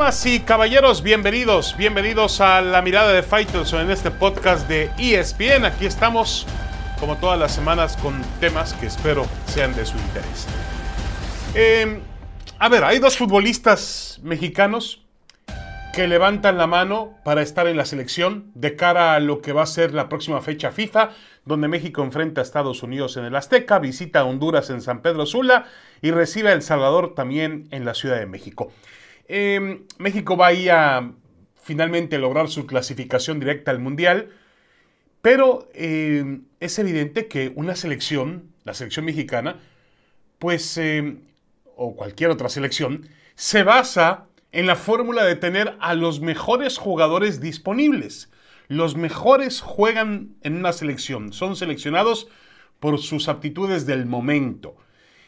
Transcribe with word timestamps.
Damas 0.00 0.24
y 0.24 0.40
caballeros, 0.40 1.02
bienvenidos, 1.02 1.76
bienvenidos 1.76 2.40
a 2.40 2.62
la 2.62 2.80
mirada 2.80 3.12
de 3.12 3.22
Fighters 3.22 3.74
en 3.74 3.90
este 3.90 4.10
podcast 4.10 4.66
de 4.66 4.90
ESPN. 4.96 5.66
Aquí 5.66 5.84
estamos, 5.84 6.46
como 6.98 7.18
todas 7.18 7.38
las 7.38 7.54
semanas, 7.54 7.98
con 7.98 8.18
temas 8.40 8.72
que 8.72 8.86
espero 8.86 9.26
sean 9.44 9.76
de 9.76 9.84
su 9.84 9.98
interés. 9.98 10.46
Eh, 11.54 12.00
a 12.58 12.70
ver, 12.70 12.84
hay 12.84 12.98
dos 12.98 13.18
futbolistas 13.18 14.20
mexicanos 14.22 15.04
que 15.92 16.08
levantan 16.08 16.56
la 16.56 16.66
mano 16.66 17.18
para 17.22 17.42
estar 17.42 17.66
en 17.66 17.76
la 17.76 17.84
selección 17.84 18.50
de 18.54 18.76
cara 18.76 19.14
a 19.14 19.20
lo 19.20 19.42
que 19.42 19.52
va 19.52 19.64
a 19.64 19.66
ser 19.66 19.92
la 19.92 20.08
próxima 20.08 20.40
fecha 20.40 20.72
FIFA, 20.72 21.10
donde 21.44 21.68
México 21.68 22.02
enfrenta 22.02 22.40
a 22.40 22.44
Estados 22.44 22.82
Unidos 22.82 23.18
en 23.18 23.26
el 23.26 23.36
Azteca, 23.36 23.78
visita 23.78 24.20
a 24.20 24.24
Honduras 24.24 24.70
en 24.70 24.80
San 24.80 25.02
Pedro 25.02 25.26
Sula 25.26 25.66
y 26.00 26.10
recibe 26.10 26.48
a 26.48 26.54
El 26.54 26.62
Salvador 26.62 27.14
también 27.14 27.68
en 27.70 27.84
la 27.84 27.92
Ciudad 27.92 28.18
de 28.18 28.24
México. 28.24 28.72
Em, 29.32 29.86
México 29.98 30.36
va 30.36 30.48
a 30.48 31.12
finalmente 31.62 32.18
lograr 32.18 32.48
su 32.48 32.66
clasificación 32.66 33.38
directa 33.38 33.70
al 33.70 33.78
Mundial, 33.78 34.30
pero 35.22 35.68
em, 35.72 36.46
es 36.58 36.80
evidente 36.80 37.28
que 37.28 37.52
una 37.54 37.76
selección, 37.76 38.50
la 38.64 38.74
selección 38.74 39.04
mexicana, 39.04 39.60
pues, 40.40 40.76
em, 40.78 41.20
o 41.76 41.94
cualquier 41.94 42.30
otra 42.30 42.48
selección, 42.48 43.08
se 43.36 43.62
basa 43.62 44.26
en 44.50 44.66
la 44.66 44.74
fórmula 44.74 45.24
de 45.24 45.36
tener 45.36 45.76
a 45.78 45.94
los 45.94 46.20
mejores 46.20 46.76
jugadores 46.76 47.40
disponibles. 47.40 48.32
Los 48.66 48.96
mejores 48.96 49.60
juegan 49.60 50.34
en 50.42 50.56
una 50.56 50.72
selección, 50.72 51.32
son 51.32 51.54
seleccionados 51.54 52.26
por 52.80 52.98
sus 52.98 53.28
aptitudes 53.28 53.86
del 53.86 54.06
momento. 54.06 54.74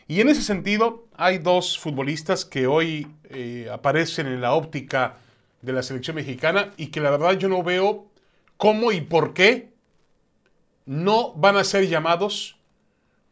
Y 0.08 0.20
en 0.20 0.28
ese 0.28 0.42
sentido, 0.42 1.06
hay 1.16 1.38
dos 1.38 1.78
futbolistas 1.78 2.44
que 2.44 2.66
hoy 2.66 3.06
eh, 3.30 3.68
aparecen 3.72 4.26
en 4.26 4.40
la 4.40 4.54
óptica 4.54 5.16
de 5.62 5.72
la 5.72 5.82
selección 5.82 6.16
mexicana 6.16 6.72
y 6.76 6.88
que 6.88 7.00
la 7.00 7.10
verdad 7.10 7.32
yo 7.38 7.48
no 7.48 7.62
veo 7.62 8.06
cómo 8.56 8.92
y 8.92 9.00
por 9.00 9.32
qué 9.32 9.72
no 10.86 11.32
van 11.34 11.56
a 11.56 11.64
ser 11.64 11.88
llamados 11.88 12.56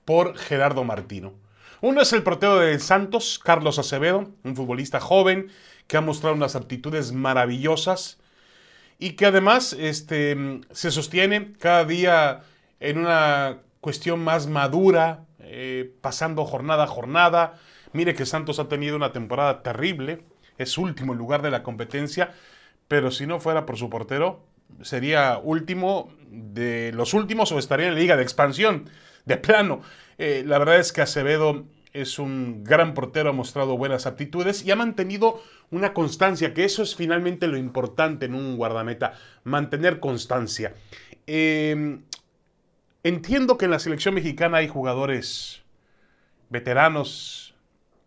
por 0.05 0.37
Gerardo 0.37 0.85
Martino. 0.85 1.35
Uno 1.81 2.03
es 2.03 2.13
el 2.13 2.23
portero 2.23 2.59
de 2.59 2.79
Santos, 2.79 3.39
Carlos 3.43 3.79
Acevedo, 3.79 4.31
un 4.45 4.57
futbolista 4.57 5.01
joven 5.01 5.51
que 5.87 5.97
ha 5.97 6.01
mostrado 6.01 6.37
unas 6.37 6.55
aptitudes 6.55 7.13
maravillosas 7.13 8.19
y 8.99 9.13
que 9.13 9.27
además 9.27 9.73
este, 9.73 10.61
se 10.71 10.91
sostiene 10.91 11.53
cada 11.59 11.85
día 11.85 12.43
en 12.81 12.99
una 12.99 13.59
cuestión 13.81 14.23
más 14.23 14.47
madura, 14.47 15.25
eh, 15.53 15.93
pasando 16.01 16.45
jornada 16.45 16.85
a 16.85 16.87
jornada. 16.87 17.59
Mire 17.93 18.15
que 18.15 18.25
Santos 18.25 18.61
ha 18.61 18.69
tenido 18.69 18.95
una 18.95 19.13
temporada 19.13 19.65
terrible, 19.65 20.23
es 20.59 20.79
último 20.79 21.13
en 21.13 21.19
lugar 21.19 21.43
de 21.43 21.51
la 21.51 21.65
competencia, 21.65 22.33
pero 22.87 23.11
si 23.11 23.27
no 23.27 23.41
fuera 23.41 23.67
por 23.67 23.77
su 23.77 23.91
portero, 23.91 24.45
sería 24.83 25.41
último 25.43 26.13
de 26.29 26.93
los 26.95 27.15
últimos 27.15 27.51
o 27.51 27.59
estaría 27.59 27.89
en 27.89 27.95
la 27.95 28.01
liga 28.01 28.17
de 28.17 28.23
expansión, 28.23 28.89
de 29.25 29.39
plano. 29.39 29.83
Eh, 30.19 30.45
la 30.47 30.59
verdad 30.59 30.79
es 30.79 30.93
que 30.93 31.03
Acevedo 31.03 31.65
es 31.93 32.21
un 32.21 32.63
gran 32.63 32.95
portero, 32.95 33.31
ha 33.31 33.33
mostrado 33.33 33.77
buenas 33.77 34.07
aptitudes 34.07 34.65
y 34.65 34.71
ha 34.71 34.77
mantenido 34.77 35.43
una 35.73 35.93
constancia, 35.93 36.55
que 36.55 36.65
eso 36.65 36.85
es 36.85 36.95
finalmente 36.95 37.49
lo 37.49 37.57
importante 37.57 38.27
en 38.27 38.37
un 38.37 38.57
guardameta, 38.57 39.15
mantener 39.43 39.99
constancia. 39.99 40.75
Eh, 41.27 41.99
Entiendo 43.03 43.57
que 43.57 43.65
en 43.65 43.71
la 43.71 43.79
selección 43.79 44.15
mexicana 44.15 44.59
hay 44.59 44.69
jugadores 44.69 45.63
veteranos 46.51 47.55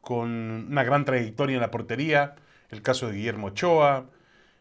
con 0.01 0.29
una 0.69 0.83
gran 0.83 1.03
trayectoria 1.03 1.55
en 1.55 1.61
la 1.61 1.71
portería, 1.71 2.35
el 2.69 2.83
caso 2.83 3.07
de 3.07 3.15
Guillermo 3.15 3.47
Ochoa, 3.47 4.05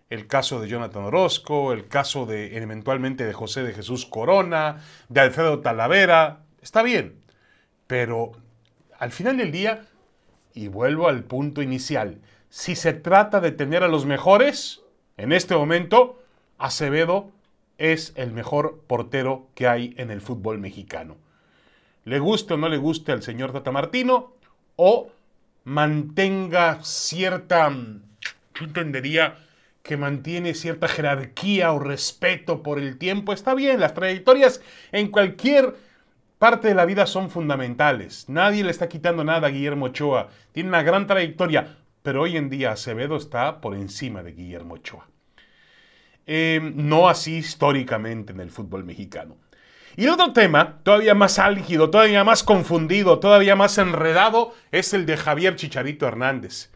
el 0.08 0.26
caso 0.26 0.60
de 0.60 0.68
Jonathan 0.68 1.04
Orozco, 1.04 1.74
el 1.74 1.86
caso 1.86 2.24
de 2.24 2.56
eventualmente 2.56 3.26
de 3.26 3.32
José 3.34 3.62
de 3.62 3.74
Jesús 3.74 4.06
Corona, 4.06 4.82
de 5.10 5.20
Alfredo 5.20 5.60
Talavera, 5.60 6.40
está 6.62 6.82
bien, 6.82 7.20
pero 7.86 8.32
al 8.98 9.12
final 9.12 9.36
del 9.36 9.52
día, 9.52 9.84
y 10.54 10.68
vuelvo 10.68 11.08
al 11.08 11.24
punto 11.24 11.60
inicial, 11.60 12.20
si 12.48 12.74
se 12.74 12.94
trata 12.94 13.40
de 13.40 13.52
tener 13.52 13.82
a 13.82 13.88
los 13.88 14.06
mejores, 14.06 14.80
en 15.18 15.32
este 15.32 15.54
momento, 15.54 16.22
Acevedo 16.58 17.32
es 17.82 18.12
el 18.14 18.30
mejor 18.30 18.80
portero 18.86 19.48
que 19.56 19.66
hay 19.66 19.92
en 19.96 20.12
el 20.12 20.20
fútbol 20.20 20.60
mexicano. 20.60 21.16
Le 22.04 22.20
guste 22.20 22.54
o 22.54 22.56
no 22.56 22.68
le 22.68 22.76
guste 22.76 23.10
al 23.10 23.24
señor 23.24 23.52
Tata 23.52 23.72
Martino, 23.72 24.34
o 24.76 25.10
mantenga 25.64 26.78
cierta, 26.84 27.70
yo 27.70 28.64
entendería 28.64 29.36
que 29.82 29.96
mantiene 29.96 30.54
cierta 30.54 30.86
jerarquía 30.86 31.72
o 31.72 31.80
respeto 31.80 32.62
por 32.62 32.78
el 32.78 32.98
tiempo, 32.98 33.32
está 33.32 33.52
bien, 33.52 33.80
las 33.80 33.94
trayectorias 33.94 34.62
en 34.92 35.08
cualquier 35.08 35.74
parte 36.38 36.68
de 36.68 36.74
la 36.74 36.84
vida 36.84 37.06
son 37.06 37.30
fundamentales. 37.30 38.28
Nadie 38.28 38.62
le 38.62 38.70
está 38.70 38.88
quitando 38.88 39.24
nada 39.24 39.48
a 39.48 39.50
Guillermo 39.50 39.86
Ochoa, 39.86 40.28
tiene 40.52 40.68
una 40.68 40.84
gran 40.84 41.08
trayectoria, 41.08 41.78
pero 42.04 42.22
hoy 42.22 42.36
en 42.36 42.48
día 42.48 42.70
Acevedo 42.70 43.16
está 43.16 43.60
por 43.60 43.74
encima 43.74 44.22
de 44.22 44.34
Guillermo 44.34 44.74
Ochoa. 44.74 45.11
Em, 46.26 46.72
no 46.76 47.08
así 47.08 47.36
históricamente 47.38 48.32
en 48.32 48.40
el 48.40 48.50
fútbol 48.50 48.84
mexicano. 48.84 49.36
Y 49.96 50.06
otro 50.06 50.32
tema, 50.32 50.78
todavía 50.84 51.14
más 51.14 51.38
álgido, 51.38 51.90
todavía 51.90 52.24
más 52.24 52.42
confundido, 52.42 53.18
todavía 53.18 53.56
más 53.56 53.76
enredado, 53.76 54.54
es 54.70 54.94
el 54.94 55.04
de 55.04 55.16
Javier 55.16 55.56
Chicharito 55.56 56.06
Hernández. 56.06 56.70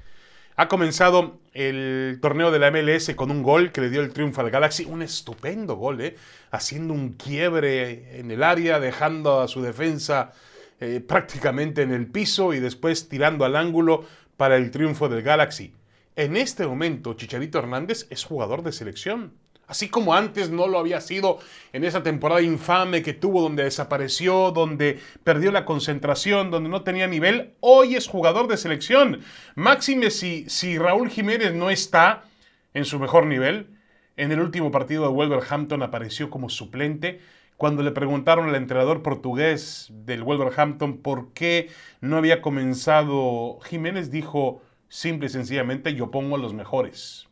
Ha 0.57 0.69
comenzado 0.69 1.39
el 1.55 2.19
torneo 2.21 2.51
de 2.51 2.59
la 2.59 2.71
MLS 2.71 3.15
con 3.15 3.31
un 3.31 3.43
gol 3.43 3.73
que 3.73 3.81
le 3.81 3.91
dio 3.91 4.01
el 4.01 4.13
triunfo 4.13 4.41
al 4.41 4.51
Galaxy, 4.51 4.85
un 4.85 5.03
estupendo 5.03 5.77
gol, 5.77 6.01
¿eh? 6.01 6.17
haciendo 6.51 6.93
un 6.93 7.15
quiebre 7.15 8.19
en 8.19 8.31
el 8.31 8.43
área, 8.43 8.81
dejando 8.81 9.41
a 9.41 9.49
su 9.49 9.63
defensa 9.63 10.33
eh, 10.81 11.01
prácticamente 11.07 11.83
en 11.83 11.93
el 11.93 12.07
piso 12.07 12.53
y 12.53 12.61
después 12.61 13.09
tirando 13.09 13.45
al 13.45 13.57
ángulo 13.57 14.05
para 14.37 14.57
el 14.57 14.71
triunfo 14.71 15.09
del 15.09 15.23
Galaxy. 15.23 15.73
En 16.17 16.35
este 16.39 16.67
momento, 16.67 17.13
Chicharito 17.13 17.59
Hernández 17.59 18.07
es 18.09 18.25
jugador 18.25 18.63
de 18.63 18.73
selección. 18.73 19.35
Así 19.67 19.91
como 19.91 20.15
antes 20.15 20.49
no 20.49 20.67
lo 20.67 20.79
había 20.79 21.03
sido 21.03 21.41
en 21.75 21.85
esa 21.85 22.03
temporada 22.03 22.41
infame 22.41 23.03
que 23.03 23.13
tuvo 23.13 23.43
donde 23.43 23.65
desapareció, 23.65 24.51
donde 24.51 24.99
perdió 25.25 25.53
la 25.53 25.67
concentración, 25.67 26.51
donde 26.51 26.71
no 26.71 26.83
tenía 26.83 27.07
nivel, 27.07 27.53
hoy 27.61 27.97
es 27.97 28.09
jugador 28.09 28.49
de 28.49 28.57
selección. 28.57 29.21
Máxime 29.57 30.11
si, 30.11 30.49
si 30.49 30.79
Raúl 30.79 31.11
Jiménez 31.11 31.53
no 31.53 31.69
está 31.69 32.25
en 32.73 32.87
su 32.87 32.99
mejor 32.99 33.27
nivel, 33.27 33.77
en 34.17 34.33
el 34.33 34.41
último 34.41 34.71
partido 34.71 35.03
de 35.03 35.13
Wolverhampton 35.13 35.83
apareció 35.83 36.31
como 36.31 36.49
suplente. 36.49 37.21
Cuando 37.59 37.83
le 37.83 37.91
preguntaron 37.91 38.49
al 38.49 38.55
entrenador 38.55 39.03
portugués 39.03 39.89
del 39.91 40.23
Wolverhampton 40.23 40.97
por 40.99 41.35
qué 41.35 41.69
no 42.01 42.17
había 42.17 42.41
comenzado, 42.41 43.59
Jiménez 43.65 44.11
dijo, 44.11 44.63
Simple 44.97 45.27
y 45.27 45.29
sencillamente 45.29 45.95
yo 45.95 46.11
pongo 46.11 46.37
a 46.37 46.39
los 46.39 46.55
mejores. 46.55 47.29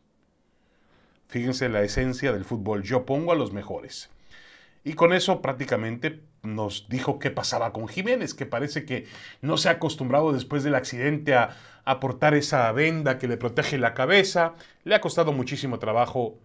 Fíjense 1.27 1.67
la 1.67 1.81
esencia 1.81 2.31
del 2.31 2.45
fútbol, 2.45 2.83
yo 2.83 3.07
pongo 3.07 3.31
a 3.31 3.35
los 3.35 3.53
mejores. 3.53 4.11
Y 4.83 4.93
con 4.93 5.13
eso 5.13 5.41
prácticamente 5.41 6.21
nos 6.43 6.87
dijo 6.89 7.17
qué 7.17 7.31
pasaba 7.31 7.73
con 7.73 7.87
Jiménez, 7.87 8.35
que 8.35 8.45
parece 8.45 8.85
que 8.85 9.07
no 9.41 9.57
se 9.57 9.69
ha 9.69 9.71
acostumbrado 9.71 10.31
después 10.31 10.63
del 10.63 10.75
accidente 10.75 11.33
a 11.33 11.57
aportar 11.85 12.35
esa 12.35 12.71
venda 12.71 13.17
que 13.17 13.27
le 13.27 13.35
protege 13.35 13.79
la 13.79 13.95
cabeza. 13.95 14.53
Le 14.83 14.93
ha 14.93 15.01
costado 15.01 15.33
muchísimo 15.33 15.79
trabajo 15.79 16.37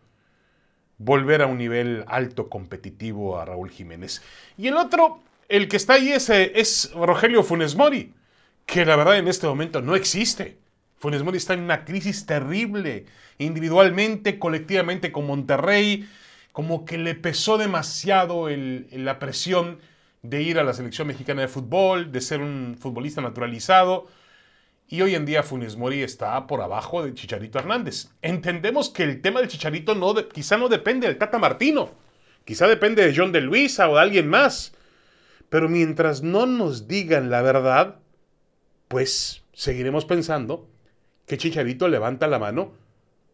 volver 0.96 1.42
a 1.42 1.46
un 1.48 1.58
nivel 1.58 2.02
alto 2.08 2.48
competitivo 2.48 3.38
a 3.38 3.44
Raúl 3.44 3.68
Jiménez. 3.68 4.22
Y 4.56 4.68
el 4.68 4.78
otro, 4.78 5.20
el 5.50 5.68
que 5.68 5.76
está 5.76 5.92
ahí 5.92 6.12
es, 6.12 6.30
eh, 6.30 6.52
es 6.54 6.90
Rogelio 6.94 7.42
Funes 7.42 7.76
Mori, 7.76 8.14
que 8.64 8.86
la 8.86 8.96
verdad 8.96 9.18
en 9.18 9.28
este 9.28 9.46
momento 9.46 9.82
no 9.82 9.96
existe. 9.96 10.60
Funes 11.00 11.22
Mori 11.22 11.38
está 11.38 11.54
en 11.54 11.60
una 11.60 11.86
crisis 11.86 12.26
terrible, 12.26 13.06
individualmente, 13.38 14.38
colectivamente 14.38 15.10
con 15.10 15.26
Monterrey, 15.26 16.06
como 16.52 16.84
que 16.84 16.98
le 16.98 17.14
pesó 17.14 17.56
demasiado 17.56 18.48
la 18.50 19.18
presión 19.18 19.78
de 20.20 20.42
ir 20.42 20.58
a 20.58 20.62
la 20.62 20.74
selección 20.74 21.08
mexicana 21.08 21.40
de 21.40 21.48
fútbol, 21.48 22.12
de 22.12 22.20
ser 22.20 22.42
un 22.42 22.76
futbolista 22.78 23.22
naturalizado. 23.22 24.08
Y 24.88 25.00
hoy 25.00 25.14
en 25.14 25.24
día 25.24 25.42
Funes 25.42 25.78
Mori 25.78 26.02
está 26.02 26.46
por 26.46 26.60
abajo 26.60 27.02
de 27.02 27.14
Chicharito 27.14 27.58
Hernández. 27.58 28.10
Entendemos 28.20 28.90
que 28.90 29.04
el 29.04 29.22
tema 29.22 29.40
del 29.40 29.48
Chicharito 29.48 29.94
no 29.94 30.14
quizá 30.28 30.58
no 30.58 30.68
depende 30.68 31.06
del 31.06 31.16
Tata 31.16 31.38
Martino, 31.38 31.92
quizá 32.44 32.68
depende 32.68 33.06
de 33.06 33.14
John 33.16 33.32
de 33.32 33.40
Luisa 33.40 33.88
o 33.88 33.94
de 33.94 34.02
alguien 34.02 34.28
más. 34.28 34.74
Pero 35.48 35.70
mientras 35.70 36.22
no 36.22 36.44
nos 36.44 36.88
digan 36.88 37.30
la 37.30 37.40
verdad, 37.40 38.00
pues 38.88 39.44
seguiremos 39.54 40.04
pensando 40.04 40.69
que 41.26 41.38
Chicharito 41.38 41.88
levanta 41.88 42.26
la 42.26 42.38
mano 42.38 42.72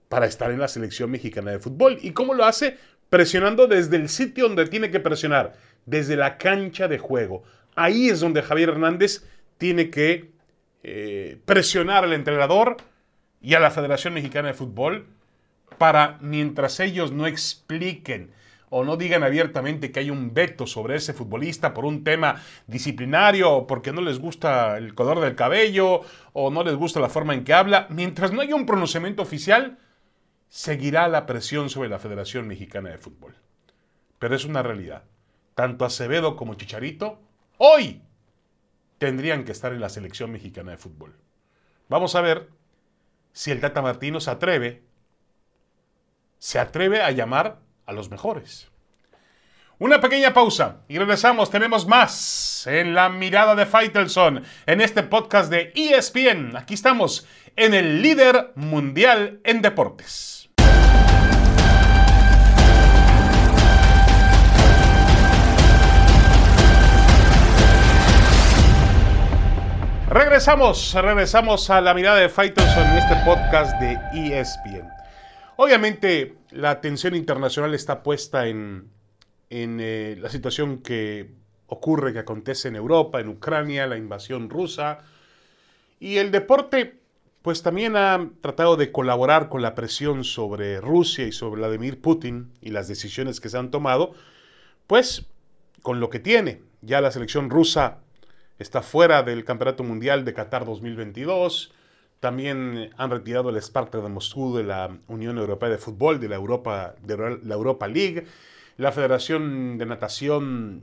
para 0.09 0.27
estar 0.27 0.51
en 0.51 0.61
la 0.61 0.69
selección 0.69 1.11
mexicana 1.11 1.51
de 1.51 1.59
fútbol. 1.59 1.99
¿Y 2.03 2.13
cómo 2.13 2.35
lo 2.35 2.45
hace? 2.45 2.77
Presionando 3.09 3.67
desde 3.67 3.97
el 3.97 4.09
sitio 4.09 4.45
donde 4.45 4.67
tiene 4.67 4.91
que 4.91 5.01
presionar, 5.01 5.55
desde 5.85 6.17
la 6.17 6.39
cancha 6.39 6.89
de 6.89 6.99
juego. 6.99 7.45
Ahí 7.75 8.09
es 8.09 8.21
donde 8.21 8.43
Javier 8.43 8.71
Hernández 8.71 9.25
tiene 9.59 9.91
que 9.91 10.31
eh, 10.83 11.39
presionar 11.45 12.05
al 12.05 12.13
entrenador 12.13 12.77
y 13.41 13.55
a 13.55 13.61
la 13.61 13.71
Federación 13.71 14.15
Mexicana 14.15 14.49
de 14.49 14.55
Fútbol 14.55 15.07
para, 15.79 16.19
mientras 16.21 16.81
ellos 16.81 17.13
no 17.13 17.27
expliquen 17.27 18.31
o 18.71 18.85
no 18.85 18.97
digan 18.97 19.23
abiertamente 19.23 19.93
que 19.93 20.01
hay 20.01 20.11
un 20.11 20.35
veto 20.35 20.67
sobre 20.67 20.97
ese 20.97 21.13
futbolista 21.13 21.73
por 21.73 21.85
un 21.85 22.05
tema 22.05 22.43
disciplinario 22.67 23.53
o 23.53 23.67
porque 23.67 23.93
no 23.93 24.01
les 24.01 24.19
gusta 24.19 24.77
el 24.79 24.95
color 24.95 25.21
del 25.21 25.37
cabello 25.37 26.03
o 26.33 26.51
no 26.51 26.65
les 26.65 26.75
gusta 26.75 27.01
la 27.01 27.09
forma 27.09 27.35
en 27.35 27.45
que 27.45 27.55
habla, 27.55 27.87
mientras 27.91 28.33
no 28.33 28.41
haya 28.41 28.55
un 28.55 28.67
pronunciamiento 28.67 29.23
oficial, 29.23 29.79
seguirá 30.49 31.09
la 31.09 31.27
presión 31.27 31.71
sobre 31.71 31.89
la 31.89 31.99
Federación 31.99 32.49
Mexicana 32.49 32.91
de 32.91 32.99
Fútbol. 32.99 33.37
Pero 34.19 34.35
es 34.35 34.45
una 34.45 34.63
realidad. 34.63 35.05
Tanto 35.55 35.85
Acevedo 35.85 36.37
como 36.37 36.55
Chicharito 36.55 37.21
hoy 37.59 38.03
tendrían 38.99 39.45
que 39.45 39.53
estar 39.53 39.73
en 39.73 39.81
la 39.81 39.89
selección 39.89 40.31
mexicana 40.31 40.73
de 40.73 40.77
fútbol. 40.79 41.17
Vamos 41.89 42.15
a 42.15 42.21
ver 42.21 42.51
si 43.33 43.51
el 43.51 43.61
Tata 43.61 43.83
Martino 43.83 44.21
se 44.21 44.31
atreve, 44.31 44.83
se 46.39 46.59
atreve 46.59 47.03
a 47.03 47.11
llamar 47.11 47.61
a 47.87 47.93
los 47.93 48.11
mejores. 48.11 48.69
Una 49.79 50.01
pequeña 50.01 50.33
pausa 50.33 50.79
y 50.89 50.97
regresamos. 50.97 51.51
Tenemos 51.51 51.87
más 51.87 52.67
en 52.67 52.95
la 52.95 53.11
mirada 53.11 53.55
de 53.55 53.67
Faitelson 53.67 54.43
en 54.65 54.81
este 54.81 55.03
podcast 55.03 55.51
de 55.51 55.73
ESPN. 55.75 56.57
Aquí 56.57 56.75
estamos 56.75 57.27
en 57.57 57.75
el 57.75 58.01
líder 58.01 58.53
mundial 58.55 59.41
en 59.45 59.61
deportes. 59.61 60.49
Regresamos, 70.09 70.95
regresamos 70.95 71.69
a 71.69 71.83
la 71.83 71.93
mirada 71.93 72.17
de 72.17 72.31
Faitelson 72.31 72.87
en 72.87 72.97
este 72.97 73.17
podcast 73.27 73.79
de 73.79 73.99
ESPN. 74.15 74.96
Obviamente 75.57 76.37
la 76.51 76.71
atención 76.71 77.15
internacional 77.15 77.75
está 77.75 78.03
puesta 78.03 78.47
en, 78.47 78.91
eh, 79.51 80.17
la 80.21 80.29
situación 80.29 80.79
que 80.83 81.31
ocurre, 81.67 82.13
que 82.13 82.19
acontece 82.19 82.69
en 82.69 82.77
Europa, 82.77 83.21
en 83.21 83.29
Ucrania, 83.29 83.87
la 83.87 83.97
invasión 83.97 84.51
rusa. 84.51 84.99
Y 85.99 86.19
el 86.19 86.31
deporte, 86.31 87.01
pues 87.41 87.63
también 87.63 87.97
ha 87.97 88.31
tratado 88.43 88.77
de 88.77 88.93
colaborar 88.93 89.49
con 89.49 89.63
la 89.63 89.75
presión 89.75 90.25
sobre 90.25 90.81
Rusia 90.81 91.27
y 91.27 91.33
sobre 91.33 91.61
Vladimir 91.61 92.03
Putin 92.03 92.53
y 92.61 92.71
las 92.71 92.87
decisiones 92.87 93.41
que 93.41 93.49
se 93.49 93.57
han 93.57 93.71
tomado, 93.71 94.13
pues 94.87 95.27
con 95.81 96.01
lo 96.01 96.11
que 96.11 96.19
tiene. 96.19 96.63
Ya 96.83 97.01
la 97.01 97.11
selección 97.11 97.49
rusa 97.49 98.01
está 98.59 98.83
fuera 98.83 99.23
del 99.23 99.45
Campeonato 99.45 99.85
Mundial 99.85 100.25
de 100.27 100.35
Qatar 100.35 100.67
2022. 100.67 101.73
También 102.21 102.91
han 102.97 103.11
retirado 103.11 103.51
el 103.51 103.57
Sparta 103.57 103.99
de 103.99 104.09
Moscú 104.09 104.57
de 104.57 104.65
la 104.65 104.97
Unión 105.09 105.39
Europea 105.39 105.69
de 105.69 105.79
Fútbol, 105.79 106.19
de 106.19 106.29
la 106.29 106.37
Europa, 106.37 106.95
de 107.03 107.39
la 107.43 107.55
Europa 107.55 107.87
League. 107.87 108.25
La 108.79 108.93
Federación 108.93 109.79
de 109.79 109.87
Natación 109.87 110.83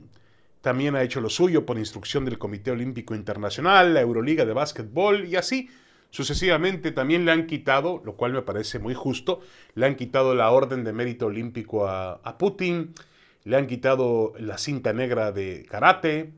también 0.60 0.96
ha 0.96 1.02
hecho 1.02 1.20
lo 1.20 1.28
suyo 1.28 1.66
por 1.66 1.76
instrucción 1.78 2.24
del 2.24 2.38
Comité 2.38 2.70
Olímpico 2.70 3.14
Internacional, 3.14 3.92
la 3.92 4.00
Euroliga 4.00 4.46
de 4.46 4.54
Básquetbol 4.54 5.26
y 5.26 5.36
así 5.36 5.68
sucesivamente 6.14 6.92
también 6.92 7.24
le 7.24 7.32
han 7.32 7.46
quitado, 7.46 8.00
lo 8.04 8.14
cual 8.14 8.32
me 8.32 8.42
parece 8.42 8.78
muy 8.78 8.94
justo, 8.94 9.40
le 9.74 9.84
han 9.84 9.96
quitado 9.96 10.34
la 10.34 10.50
Orden 10.52 10.84
de 10.84 10.92
Mérito 10.92 11.26
Olímpico 11.26 11.88
a, 11.88 12.38
Putin, 12.38 12.94
le 13.42 13.56
han 13.56 13.66
quitado 13.66 14.32
la 14.38 14.56
cinta 14.56 14.92
negra 14.92 15.32
de 15.32 15.66
karate, 15.68 16.32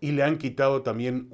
y 0.00 0.12
le 0.12 0.22
han 0.22 0.36
quitado 0.36 0.82
también 0.82 1.28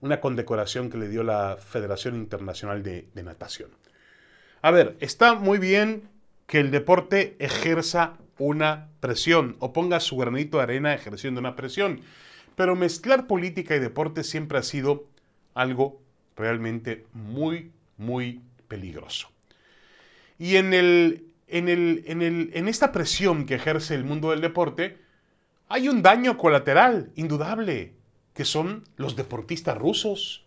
una 0.00 0.20
condecoración 0.20 0.90
que 0.90 0.98
le 0.98 1.08
dio 1.08 1.22
la 1.22 1.56
Federación 1.58 2.16
Internacional 2.16 2.82
de, 2.82 3.08
Natación. 3.22 3.70
A 4.62 4.70
ver, 4.70 4.96
está 5.00 5.34
muy 5.34 5.58
bien 5.58 6.08
que 6.46 6.60
el 6.60 6.70
deporte 6.70 7.36
ejerza 7.38 8.16
una 8.38 8.88
presión 9.00 9.56
o 9.58 9.72
ponga 9.72 10.00
su 10.00 10.16
granito 10.16 10.56
de 10.56 10.62
arena 10.64 10.94
ejerciendo 10.94 11.40
una 11.40 11.56
presión, 11.56 12.00
pero 12.56 12.76
mezclar 12.76 13.26
política 13.26 13.76
y 13.76 13.78
deporte 13.78 14.24
siempre 14.24 14.58
ha 14.58 14.62
sido 14.62 15.06
algo 15.54 16.00
realmente 16.36 17.04
muy, 17.12 17.70
muy 17.96 18.40
peligroso. 18.68 19.30
Y 20.38 20.56
en, 20.56 20.72
el, 20.72 21.26
en, 21.48 21.68
el, 21.68 22.02
en, 22.06 22.22
el, 22.22 22.50
en 22.54 22.68
esta 22.68 22.92
presión 22.92 23.44
que 23.44 23.56
ejerce 23.56 23.94
el 23.94 24.04
mundo 24.04 24.30
del 24.30 24.40
deporte, 24.40 24.98
hay 25.68 25.88
un 25.88 26.02
daño 26.02 26.36
colateral, 26.36 27.12
indudable, 27.14 27.94
que 28.40 28.46
son 28.46 28.84
los 28.96 29.16
deportistas 29.16 29.76
rusos. 29.76 30.46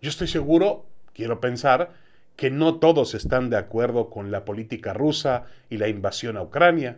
Yo 0.00 0.08
estoy 0.08 0.26
seguro, 0.26 0.86
quiero 1.12 1.38
pensar, 1.38 1.92
que 2.34 2.48
no 2.50 2.76
todos 2.76 3.12
están 3.12 3.50
de 3.50 3.58
acuerdo 3.58 4.08
con 4.08 4.30
la 4.30 4.46
política 4.46 4.94
rusa 4.94 5.44
y 5.68 5.76
la 5.76 5.88
invasión 5.88 6.38
a 6.38 6.42
Ucrania, 6.42 6.96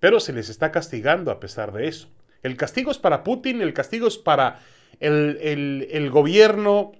pero 0.00 0.18
se 0.18 0.32
les 0.32 0.48
está 0.48 0.72
castigando 0.72 1.30
a 1.30 1.38
pesar 1.38 1.70
de 1.70 1.86
eso. 1.86 2.08
El 2.42 2.56
castigo 2.56 2.90
es 2.90 2.98
para 2.98 3.22
Putin, 3.22 3.62
el 3.62 3.72
castigo 3.72 4.08
es 4.08 4.18
para 4.18 4.58
el, 4.98 6.10
gobierno 6.10 6.90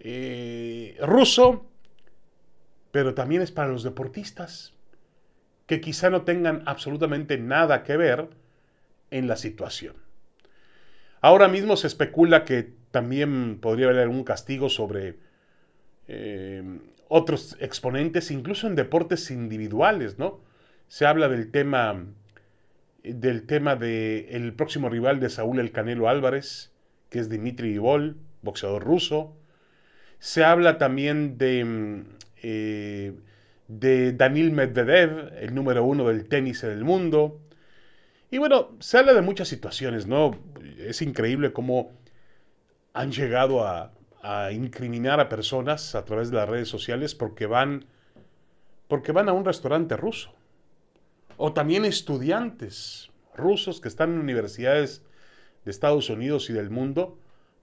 eh, 0.00 0.96
ruso, 1.02 1.66
pero 2.90 3.14
también 3.14 3.42
es 3.42 3.52
para 3.52 3.70
los 3.70 3.84
deportistas, 3.84 4.72
que 5.66 5.80
quizá 5.80 6.10
no 6.10 6.22
tengan 6.22 6.64
absolutamente 6.66 7.38
nada 7.38 7.84
que 7.84 7.96
ver 7.96 8.26
en 9.12 9.28
la 9.28 9.36
situación. 9.36 10.01
Ahora 11.22 11.48
mismo 11.48 11.76
se 11.76 11.86
especula 11.86 12.44
que 12.44 12.74
también 12.90 13.58
podría 13.60 13.86
haber 13.86 14.00
algún 14.00 14.24
castigo 14.24 14.68
sobre 14.68 15.16
eh, 16.08 16.62
otros 17.08 17.56
exponentes, 17.60 18.30
incluso 18.32 18.66
en 18.66 18.74
deportes 18.74 19.30
individuales, 19.30 20.18
¿no? 20.18 20.40
Se 20.88 21.06
habla 21.06 21.28
del 21.28 21.50
tema 21.50 22.04
del 23.04 23.46
tema 23.46 23.76
del 23.76 24.52
próximo 24.54 24.88
rival 24.88 25.20
de 25.20 25.30
Saúl 25.30 25.58
El 25.58 25.72
Canelo 25.72 26.08
Álvarez, 26.08 26.72
que 27.08 27.20
es 27.20 27.28
Dimitri 27.28 27.70
Vivol, 27.70 28.16
boxeador 28.42 28.84
ruso. 28.84 29.36
Se 30.18 30.44
habla 30.44 30.78
también 30.78 31.38
de, 31.38 32.04
eh, 32.42 33.12
de 33.68 34.12
Danil 34.12 34.52
Medvedev, 34.52 35.32
el 35.38 35.54
número 35.54 35.84
uno 35.84 36.08
del 36.08 36.28
tenis 36.28 36.62
en 36.64 36.70
el 36.70 36.84
mundo. 36.84 37.40
Y 38.30 38.38
bueno, 38.38 38.70
se 38.80 38.98
habla 38.98 39.12
de 39.14 39.22
muchas 39.22 39.48
situaciones, 39.48 40.06
¿no? 40.06 40.38
Es 40.86 41.02
increíble 41.02 41.52
cómo 41.52 41.92
han 42.92 43.12
llegado 43.12 43.66
a, 43.66 43.92
incriminar 44.52 45.18
a 45.18 45.28
personas 45.28 45.96
a 45.96 46.04
través 46.04 46.30
de 46.30 46.36
las 46.36 46.48
redes 46.48 46.68
sociales 46.68 47.16
porque 47.16 47.46
van, 47.46 47.86
porque 48.86 49.10
van 49.10 49.28
a 49.28 49.32
un 49.32 49.44
restaurante 49.44 49.96
ruso. 49.96 50.32
O 51.36 51.52
también 51.52 51.84
estudiantes 51.84 53.10
rusos 53.34 53.80
que 53.80 53.88
están 53.88 54.12
en 54.12 54.20
universidades 54.20 55.02
de 55.64 55.72
Estados 55.72 56.08
Unidos 56.08 56.50
y 56.50 56.52
del 56.52 56.70
mundo 56.70 57.18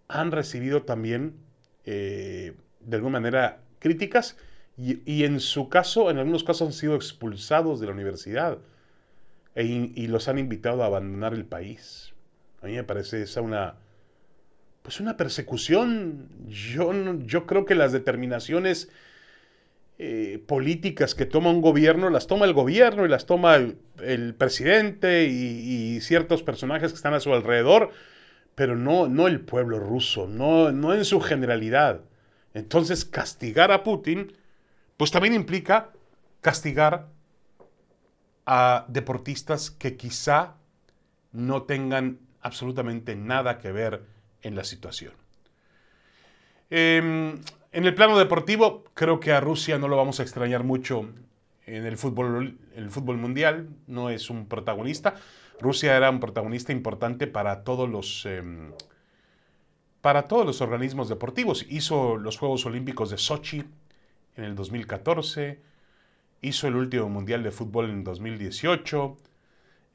han 0.10 0.32
recibido 0.32 0.84
también, 0.84 1.38
eh, 1.86 2.55
de 2.82 2.96
alguna 2.98 3.20
manera, 3.20 3.62
críticas 3.79 4.36
y, 4.75 5.24
en 5.24 5.39
su 5.39 5.70
caso, 5.70 6.10
en 6.10 6.17
algunos 6.17 6.44
casos 6.44 6.67
han 6.67 6.74
sido 6.74 6.96
expulsados 6.96 7.79
de 7.79 7.88
la 7.88 7.94
universidad 7.94 8.58
e 9.55 9.65
y 9.65 10.08
los 10.08 10.27
han 10.27 10.39
invitado 10.39 10.84
a 10.84 10.88
abandonar 10.88 11.34
el 11.34 11.46
país. 11.46 12.13
A 12.62 12.68
mí 12.68 12.74
me 12.74 12.84
parece 12.84 13.22
esa 13.22 13.42
una, 13.42 13.75
pues 14.82 15.00
una 15.00 15.18
persecución. 15.18 16.30
Yo, 16.48 16.92
yo 17.25 17.46
creo 17.46 17.66
que 17.66 17.75
las 17.75 17.92
determinaciones 17.92 18.89
eh, 20.01 20.42
políticas 20.48 21.13
que 21.13 21.25
toma 21.25 21.50
un 21.50 21.62
gobierno, 21.62 22.10
las 22.10 22.28
toma 22.28 22.46
el 22.46 22.54
gobierno 22.54 23.06
y 23.06 23.10
las 23.10 23.25
toma 23.25 23.58
el, 23.58 24.34
presidente 24.36 25.25
y, 25.25 26.00
ciertos 26.01 26.42
personajes 26.42 26.92
que 26.92 26.96
están 26.96 27.13
a 27.13 27.20
su 27.20 27.34
alrededor, 27.34 27.92
pero 28.56 28.78
no, 28.78 29.10
no 29.10 29.28
el 29.28 29.42
pueblo 29.42 29.78
ruso, 29.80 30.25
no, 30.25 30.72
no 30.72 30.94
en 30.94 31.04
su 31.04 31.20
generalidad. 31.20 32.01
Entonces, 32.54 33.04
castigar 33.04 33.74
a 33.74 33.84
Putin, 33.84 34.34
pues 34.96 35.12
también 35.12 35.34
implica 35.34 35.92
castigar 36.39 37.08
a 38.46 38.86
deportistas 38.88 39.70
que 39.70 39.98
quizá 39.98 40.56
no 41.34 41.63
tengan 41.63 42.20
absolutamente 42.41 43.15
nada 43.15 43.58
que 43.60 43.72
ver 43.72 44.03
en 44.41 44.55
la 44.55 44.63
situación. 44.63 45.13
Em, 46.69 47.41
en 47.72 47.86
el 47.86 47.96
plano 47.96 48.17
deportivo, 48.17 48.84
creo 48.93 49.19
que 49.19 49.31
a 49.31 49.39
Rusia 49.39 49.77
no 49.77 49.88
lo 49.88 49.98
vamos 49.98 50.19
a 50.19 50.24
extrañar 50.24 50.63
mucho 50.63 51.10
en 51.65 51.86
el 51.86 51.98
fútbol, 51.98 52.58
el 52.75 52.89
fútbol 52.89 53.17
mundial, 53.17 53.69
no 53.88 54.10
es 54.10 54.29
un 54.29 54.48
protagonista. 54.48 55.15
Rusia 55.60 55.96
era 55.96 56.10
un 56.10 56.19
protagonista 56.19 56.72
importante 56.72 57.27
para 57.27 57.63
todos 57.63 57.89
los, 57.89 58.25
em, 58.25 58.72
para 60.01 60.27
todos 60.27 60.46
los 60.46 60.62
organismos 60.62 61.10
deportivos. 61.10 61.65
Hizo 61.69 62.17
los 62.17 62.38
Juegos 62.38 62.65
Olímpicos 62.65 63.10
de 63.10 63.17
Sochi 63.17 63.63
en 64.38 64.43
el 64.43 64.55
2014, 64.55 65.60
hizo 66.41 66.67
el 66.67 66.75
último 66.75 67.10
Mundial 67.10 67.43
de 67.43 67.51
Fútbol 67.51 67.89
en 67.89 68.03
2018. 68.03 69.17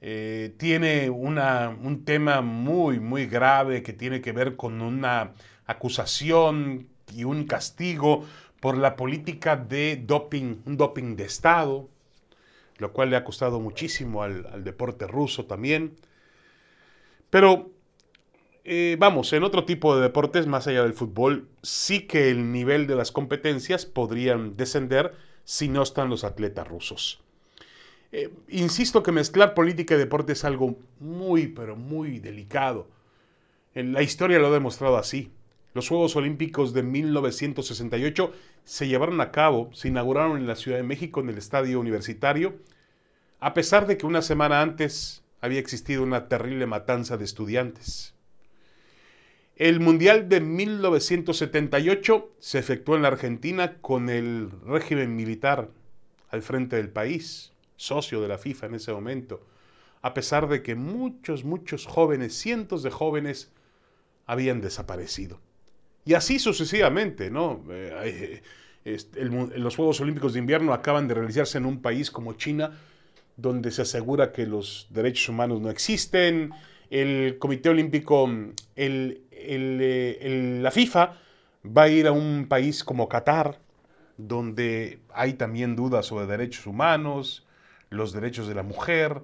Eh, 0.07 0.55
tiene 0.59 1.09
un 1.09 2.05
tema 2.05 2.43
muy, 2.43 3.01
muy 3.01 3.25
grave 3.25 3.83
que 3.83 3.95
tiene 3.95 4.21
que 4.21 4.33
ver 4.33 4.55
con 4.55 4.83
una 4.83 5.33
acusación 5.65 6.89
y 7.15 7.25
un 7.25 7.47
castigo 7.47 8.27
por 8.61 8.77
la 8.77 8.97
política 8.97 9.57
de 9.57 9.97
doping, 9.97 10.57
un 10.67 10.77
doping 10.77 11.17
de 11.17 11.25
Estado, 11.25 11.89
lo 12.77 12.93
cual 12.93 13.09
le 13.09 13.17
ha 13.17 13.25
costado 13.25 13.61
muchísimo 13.61 14.23
al, 14.23 14.63
deporte 14.63 15.07
ruso 15.07 15.47
también. 15.47 15.97
Pero 17.31 17.71
eh, 18.65 18.99
vamos, 19.01 19.33
en 19.33 19.43
otro 19.43 19.65
tipo 19.65 19.97
de 19.97 20.03
deportes, 20.03 20.47
más 20.47 20.67
allá 20.67 20.83
del 20.83 20.93
fútbol, 20.93 21.49
sí 21.63 22.01
que 22.01 22.29
el 22.29 22.53
nivel 22.53 22.87
de 22.87 22.97
las 22.97 23.11
competencias 23.11 23.87
podrían 23.87 24.55
descender 24.55 25.15
si 25.45 25.69
no 25.69 25.83
están 25.83 26.11
los 26.11 26.25
atletas 26.25 26.69
rusos. 26.69 27.24
Eh, 28.17 28.31
insisto 28.49 29.03
que 29.03 29.11
mezclar 29.11 29.55
política 29.55 29.97
y 29.97 29.99
deporte 29.99 30.35
es 30.35 30.45
algo 30.45 30.79
muy, 31.01 31.49
pero 31.49 31.75
muy 31.75 32.21
delicado. 32.21 32.87
La 33.75 34.03
historia 34.03 34.39
lo 34.39 34.47
ha 34.47 34.53
demostrado 34.53 34.97
así. 34.99 35.33
Los 35.73 35.89
Juegos 35.89 36.15
Olímpicos 36.15 36.73
de 36.73 36.85
1968 36.85 38.33
se 38.63 38.87
llevaron 38.87 39.21
a 39.21 39.33
cabo, 39.33 39.69
se 39.73 39.89
inauguraron 39.89 40.37
en 40.37 40.47
la 40.47 40.55
Ciudad 40.55 40.77
de 40.77 40.85
México 40.85 41.23
en 41.23 41.29
el 41.29 41.39
Estadio 41.39 41.81
Universitario, 41.81 42.55
a 43.41 43.53
pesar 43.53 43.89
de 43.89 43.97
que 43.99 44.07
una 44.07 44.23
semana 44.23 44.63
antes 44.63 45.25
había 45.41 45.59
existido 45.59 46.05
una 46.05 46.29
terrible 46.29 46.67
matanza 46.67 47.17
de 47.17 47.25
estudiantes. 47.25 48.15
El 49.57 49.81
Mundial 49.81 50.29
de 50.29 50.41
1978 50.41 52.31
se 52.39 52.61
efectuó 52.61 52.95
en 52.95 53.03
la 53.03 53.09
Argentina 53.09 53.79
con 53.81 54.09
el 54.09 54.51
régimen 54.65 55.17
militar 55.17 55.69
al 56.31 56.43
frente 56.43 56.77
del 56.77 56.91
país, 56.91 57.54
socio 57.77 58.21
de 58.21 58.29
la 58.29 58.39
FIFA 58.39 58.67
en 58.67 58.75
ese 58.75 58.93
momento, 58.93 59.47
a 60.03 60.15
pesar 60.15 60.49
de 60.49 60.63
que 60.63 60.75
muchos, 60.75 61.45
muchos 61.45 61.87
jóvenes, 61.87 62.35
cientos 62.35 62.83
de 62.83 62.91
jóvenes, 62.91 63.53
habían 64.27 64.61
desaparecido. 64.61 65.41
Y 66.05 66.15
así 66.15 66.39
sucesivamente, 66.39 67.31
¿no? 67.31 67.65
Eh, 67.71 68.43
los 68.85 69.77
Juegos 69.77 70.01
Olímpicos 70.01 70.35
de 70.35 70.41
Invierno 70.41 70.75
acaban 70.75 71.09
de 71.09 71.15
realizarse 71.15 71.57
en 71.59 71.65
un 71.65 71.81
país 71.81 72.11
como 72.11 72.35
China, 72.35 72.79
donde 73.37 73.71
se 73.71 73.83
asegura 73.83 74.33
que 74.33 74.47
los 74.47 74.87
derechos 74.91 75.29
humanos 75.31 75.61
no 75.61 75.71
existen. 75.71 76.53
El 76.91 77.39
Comité 77.39 77.71
Olímpico, 77.71 78.31
eh, 78.77 80.61
la 80.63 80.71
FIFA, 80.71 81.17
va 81.65 81.83
a 81.85 81.89
ir 81.89 82.07
a 82.07 82.13
un 82.13 82.47
país 82.47 82.85
como 82.85 83.09
Qatar, 83.09 83.59
donde 84.17 85.01
hay 85.13 85.33
también 85.33 85.75
dudas 85.75 86.07
sobre 86.07 86.27
derechos 86.27 86.67
humanos, 86.67 87.44
los 87.95 88.13
derechos 88.13 88.47
de 88.49 88.55
la 88.55 88.63
mujer, 88.63 89.23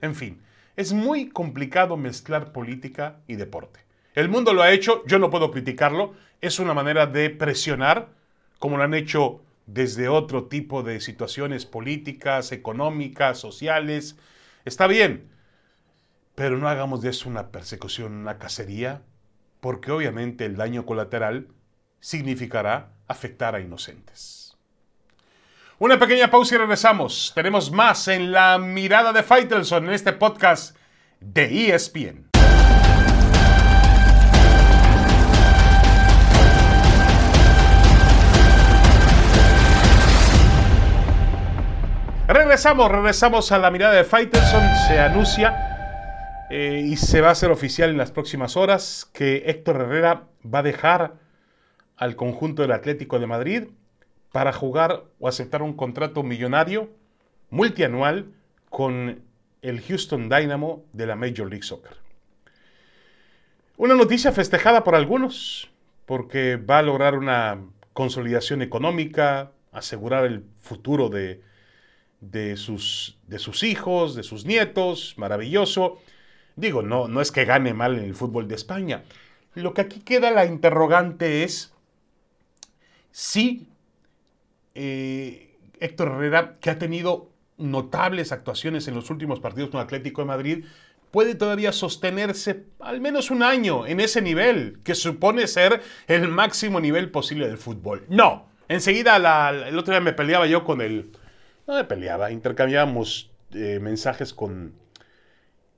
en 0.00 0.14
fin. 0.14 0.40
Es 0.76 0.92
muy 0.92 1.28
complicado 1.28 1.96
mezclar 1.96 2.52
política 2.52 3.20
y 3.26 3.36
deporte. 3.36 3.80
El 4.14 4.28
mundo 4.28 4.52
lo 4.52 4.62
ha 4.62 4.70
hecho, 4.70 5.04
yo 5.06 5.18
no 5.18 5.30
puedo 5.30 5.50
criticarlo, 5.50 6.14
es 6.40 6.58
una 6.58 6.74
manera 6.74 7.06
de 7.06 7.30
presionar, 7.30 8.08
como 8.58 8.76
lo 8.76 8.84
han 8.84 8.94
hecho 8.94 9.42
desde 9.66 10.08
otro 10.08 10.44
tipo 10.44 10.82
de 10.82 11.00
situaciones 11.00 11.66
políticas, 11.66 12.52
económicas, 12.52 13.38
sociales. 13.38 14.16
Está 14.64 14.86
bien, 14.86 15.28
pero 16.34 16.56
no 16.56 16.68
hagamos 16.68 17.02
de 17.02 17.10
eso 17.10 17.28
una 17.28 17.48
persecución, 17.48 18.12
una 18.12 18.38
cacería, 18.38 19.02
porque 19.60 19.90
obviamente 19.90 20.46
el 20.46 20.56
daño 20.56 20.86
colateral 20.86 21.48
significará 22.00 22.92
afectar 23.08 23.54
a 23.54 23.60
inocentes. 23.60 24.47
Una 25.80 25.96
pequeña 25.96 26.28
pausa 26.28 26.56
y 26.56 26.58
regresamos. 26.58 27.30
Tenemos 27.36 27.70
más 27.70 28.08
en 28.08 28.32
la 28.32 28.58
mirada 28.58 29.12
de 29.12 29.22
Faitelson 29.22 29.86
en 29.86 29.92
este 29.92 30.12
podcast 30.12 30.76
de 31.20 31.72
ESPN. 31.72 32.30
Regresamos, 42.26 42.90
regresamos 42.90 43.52
a 43.52 43.58
la 43.58 43.70
mirada 43.70 43.94
de 43.94 44.02
Fighterson. 44.02 44.62
Se 44.88 44.98
anuncia 44.98 46.46
eh, 46.50 46.82
y 46.84 46.96
se 46.96 47.20
va 47.20 47.28
a 47.28 47.32
hacer 47.32 47.52
oficial 47.52 47.90
en 47.90 47.98
las 47.98 48.10
próximas 48.10 48.56
horas 48.56 49.08
que 49.12 49.44
Héctor 49.46 49.76
Herrera 49.76 50.24
va 50.44 50.58
a 50.58 50.64
dejar 50.64 51.14
al 51.96 52.16
conjunto 52.16 52.62
del 52.62 52.72
Atlético 52.72 53.20
de 53.20 53.28
Madrid 53.28 53.68
para 54.32 54.52
jugar 54.52 55.04
o 55.18 55.28
aceptar 55.28 55.62
un 55.62 55.74
contrato 55.74 56.22
millonario 56.22 56.90
multianual 57.50 58.32
con 58.68 59.22
el 59.62 59.80
Houston 59.80 60.28
Dynamo 60.28 60.84
de 60.92 61.06
la 61.06 61.16
Major 61.16 61.48
League 61.48 61.62
Soccer. 61.62 61.96
Una 63.76 63.94
noticia 63.94 64.32
festejada 64.32 64.84
por 64.84 64.94
algunos, 64.94 65.70
porque 66.04 66.56
va 66.56 66.78
a 66.78 66.82
lograr 66.82 67.16
una 67.16 67.60
consolidación 67.92 68.62
económica, 68.62 69.52
asegurar 69.72 70.24
el 70.24 70.44
futuro 70.58 71.08
de, 71.08 71.42
de 72.20 72.56
sus, 72.56 73.18
de 73.26 73.38
sus 73.38 73.62
hijos, 73.62 74.14
de 74.14 74.22
sus 74.22 74.44
nietos, 74.44 75.14
maravilloso. 75.16 75.98
Digo, 76.56 76.82
no, 76.82 77.08
no 77.08 77.20
es 77.20 77.30
que 77.30 77.44
gane 77.44 77.74
mal 77.74 77.96
en 77.98 78.04
el 78.04 78.14
fútbol 78.14 78.48
de 78.48 78.56
España. 78.56 79.04
Lo 79.54 79.74
que 79.74 79.80
aquí 79.80 80.00
queda 80.00 80.30
la 80.30 80.44
interrogante 80.44 81.44
es 81.44 81.72
si 83.10 83.68
eh, 84.80 85.56
Héctor 85.80 86.08
Herrera, 86.08 86.56
que 86.60 86.70
ha 86.70 86.78
tenido 86.78 87.32
notables 87.56 88.30
actuaciones 88.30 88.86
en 88.86 88.94
los 88.94 89.10
últimos 89.10 89.40
partidos 89.40 89.70
con 89.70 89.80
Atlético 89.80 90.22
de 90.22 90.28
Madrid, 90.28 90.64
puede 91.10 91.34
todavía 91.34 91.72
sostenerse 91.72 92.64
al 92.78 93.00
menos 93.00 93.32
un 93.32 93.42
año 93.42 93.88
en 93.88 93.98
ese 93.98 94.22
nivel, 94.22 94.78
que 94.84 94.94
supone 94.94 95.48
ser 95.48 95.82
el 96.06 96.28
máximo 96.28 96.80
nivel 96.80 97.10
posible 97.10 97.48
del 97.48 97.58
fútbol. 97.58 98.04
No, 98.08 98.46
enseguida 98.68 99.16
el 99.50 99.76
otro 99.76 99.92
día 99.92 100.00
me 100.00 100.12
peleaba 100.12 100.46
yo 100.46 100.62
con 100.62 100.80
el, 100.80 101.10
no 101.66 101.74
me 101.74 101.84
peleaba, 101.84 102.30
intercambiábamos 102.30 103.32
eh, 103.52 103.80
mensajes 103.80 104.32
con 104.32 104.74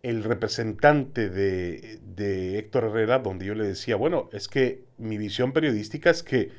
el 0.03 0.25
representante 0.25 1.31
de, 1.31 2.01
de, 2.03 2.59
Héctor 2.59 2.85
Herrera, 2.85 3.19
donde 3.21 3.47
yo 3.47 3.55
le 3.55 3.65
decía, 3.65 3.97
bueno, 3.97 4.29
es 4.33 4.49
que 4.49 4.85
mi 4.99 5.17
visión 5.17 5.53
periodística 5.53 6.11
es 6.11 6.23
que 6.23 6.51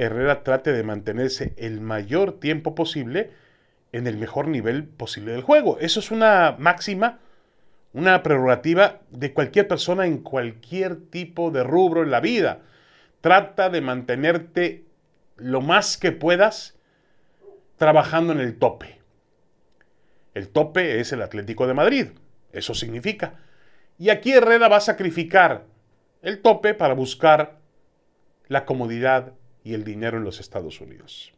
Herrera 0.00 0.42
trate 0.42 0.72
de 0.72 0.82
mantenerse 0.82 1.52
el 1.58 1.82
mayor 1.82 2.40
tiempo 2.40 2.74
posible 2.74 3.32
en 3.92 4.06
el 4.06 4.16
mejor 4.16 4.48
nivel 4.48 4.84
posible 4.84 5.32
del 5.32 5.42
juego. 5.42 5.78
Eso 5.78 6.00
es 6.00 6.10
una 6.10 6.56
máxima, 6.58 7.18
una 7.92 8.22
prerrogativa 8.22 9.00
de 9.10 9.34
cualquier 9.34 9.68
persona 9.68 10.06
en 10.06 10.18
cualquier 10.22 10.96
tipo 11.10 11.50
de 11.50 11.64
rubro 11.64 12.02
en 12.02 12.10
la 12.10 12.20
vida. 12.20 12.60
Trata 13.20 13.68
de 13.68 13.82
mantenerte 13.82 14.84
lo 15.36 15.60
más 15.60 15.98
que 15.98 16.12
puedas 16.12 16.78
trabajando 17.76 18.32
en 18.32 18.40
el 18.40 18.58
tope. 18.58 19.00
El 20.32 20.48
tope 20.48 21.00
es 21.00 21.12
el 21.12 21.20
Atlético 21.20 21.66
de 21.66 21.74
Madrid, 21.74 22.06
eso 22.52 22.72
significa. 22.72 23.34
Y 23.98 24.08
aquí 24.08 24.32
Herrera 24.32 24.68
va 24.68 24.76
a 24.76 24.80
sacrificar 24.80 25.64
el 26.22 26.40
tope 26.40 26.72
para 26.72 26.94
buscar 26.94 27.58
la 28.48 28.64
comodidad 28.64 29.34
y 29.64 29.74
el 29.74 29.84
dinero 29.84 30.18
en 30.18 30.24
los 30.24 30.40
Estados 30.40 30.80
Unidos. 30.80 31.32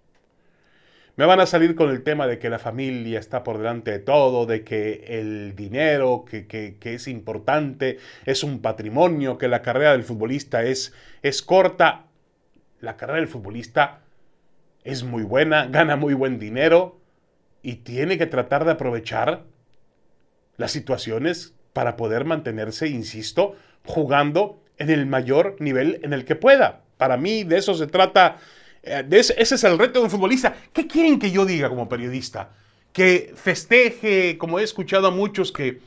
Me 1.15 1.27
van 1.27 1.41
a 1.41 1.47
salir 1.47 1.75
con 1.75 1.91
el 1.91 2.03
tema 2.03 2.27
de 2.27 2.39
que 2.39 2.49
la 2.49 2.59
familia 2.59 3.19
está 3.19 3.43
por 3.43 3.59
delante 3.59 3.91
de 3.91 3.99
todo, 3.99 4.47
de 4.47 4.65
que 4.65 5.05
el 5.09 5.55
dinero, 5.55 6.25
que, 6.27 6.47
que, 6.47 6.95
es 6.95 7.07
importante, 7.07 7.99
es 8.25 8.43
un 8.43 8.63
patrimonio, 8.63 9.37
que 9.37 9.49
la 9.49 9.61
carrera 9.61 9.93
del 9.93 10.05
futbolista 10.05 10.63
es, 10.63 10.95
es 11.23 11.43
corta. 11.43 12.07
La 12.81 12.97
carrera 12.97 13.19
del 13.19 13.29
futbolista 13.29 14.01
es 14.85 15.05
muy 15.05 15.23
buena, 15.23 15.67
gana 15.67 15.97
muy 15.97 16.15
buen 16.15 16.39
dinero 16.39 16.99
y 17.63 17.77
tiene 17.77 18.17
que 18.17 18.27
tratar 18.27 18.65
de 18.65 18.73
aprovechar 18.73 19.45
las 20.57 20.73
situaciones 20.73 21.55
para 21.75 21.97
poder 21.97 22.25
mantenerse, 22.25 22.89
insisto, 22.89 23.55
jugando 23.85 24.63
en 24.79 24.89
el 24.89 25.05
mayor 25.07 25.57
nivel 25.61 26.01
en 26.03 26.15
el 26.15 26.25
que 26.25 26.37
pueda. 26.37 26.81
Para 27.03 27.17
mí 27.17 27.43
de 27.43 27.59
eso 27.59 27.75
se 27.75 27.89
trata, 27.89 28.37
eh, 28.81 29.05
ese, 29.11 29.35
es 29.43 29.65
el 29.65 29.77
reto 29.77 29.99
de 29.99 30.05
un 30.05 30.11
futbolista. 30.13 30.55
¿Qué 30.73 30.87
quieren 30.87 31.19
que 31.19 31.33
yo 31.33 31.45
diga 31.45 31.69
como 31.69 31.89
periodista? 31.89 32.51
Que 32.93 33.35
festeje, 33.35 34.39
como 34.39 34.61
he 34.61 34.63
escuchado 34.63 35.09
a 35.09 35.11
muchos 35.11 35.51
que, 35.51 35.81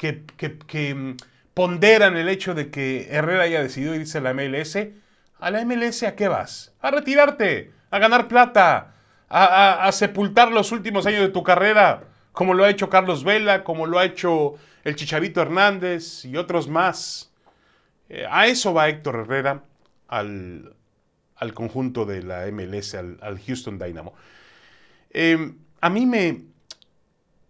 mm, 0.00 1.10
ponderan 1.52 2.16
el 2.16 2.30
hecho 2.30 2.54
de 2.54 2.70
que 2.70 3.08
Herrera 3.10 3.42
haya 3.42 3.62
decidido 3.62 3.94
irse 3.94 4.16
a 4.16 4.22
la 4.22 4.30
MLS. 4.30 4.94
¿A 5.40 5.50
la 5.50 5.60
MLS 5.60 6.04
a 6.04 6.16
qué 6.16 6.28
vas? 6.28 6.72
A 6.80 6.90
retirarte 6.90 7.70
a 7.90 7.98
ganar 7.98 8.26
plata, 8.26 8.94
a, 9.28 9.92
sepultar 9.92 10.52
los 10.52 10.72
últimos 10.72 11.04
años 11.04 11.20
de 11.20 11.28
tu 11.28 11.42
carrera, 11.42 12.04
como 12.32 12.54
lo 12.54 12.64
ha 12.64 12.70
hecho 12.70 12.88
Carlos 12.88 13.24
Vela, 13.24 13.62
como 13.62 13.84
lo 13.84 13.98
ha 13.98 14.06
hecho 14.06 14.54
el 14.84 14.96
Chicharito 14.96 15.42
Hernández 15.42 16.24
y 16.24 16.38
otros 16.38 16.66
más. 16.66 17.30
Eh, 18.08 18.24
a 18.30 18.46
eso 18.46 18.72
va 18.72 18.88
Héctor 18.88 19.16
Herrera 19.16 19.64
al, 20.12 21.54
conjunto 21.54 22.04
de 22.04 22.22
la 22.22 22.46
MLS, 22.52 22.94
al, 22.94 23.40
Houston 23.46 23.78
Dynamo. 23.78 24.14
Em, 25.10 25.56
a 25.80 25.90
mí 25.90 26.06
me, 26.06 26.42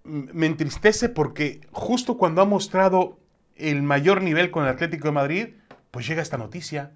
me 0.05 0.47
entristece 0.47 1.09
porque 1.09 1.61
justo 1.73 2.17
cuando 2.17 2.41
ha 2.41 2.45
mostrado 2.45 3.19
el 3.57 3.83
mayor 3.83 4.23
nivel 4.23 4.51
con 4.51 4.65
el 4.65 4.71
Atlético 4.71 5.09
de 5.09 5.13
Madrid, 5.13 5.49
pues 5.91 6.07
llega 6.07 6.23
esta 6.23 6.39
noticia. 6.39 6.93